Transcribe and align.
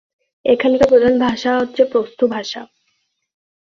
এখানকার 0.45 0.87
প্রধান 0.87 1.13
ভাষা 1.19 1.51
হচ্ছে 1.59 1.81
পশতু 1.93 2.25
ভাষা। 2.27 2.61